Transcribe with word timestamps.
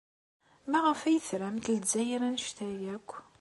Maɣef 0.71 0.99
ay 1.03 1.19
tramt 1.27 1.65
Lezzayer 1.75 2.21
anect-a 2.27 2.67
akk? 2.95 3.09